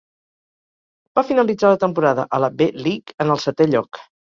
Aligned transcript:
Va 1.21 1.25
finalitzar 1.29 1.73
la 1.75 1.79
temporada 1.85 2.29
a 2.39 2.43
la 2.47 2.53
V-League 2.59 3.19
en 3.25 3.35
el 3.41 3.49
setè 3.49 3.75
lloc. 3.75 4.07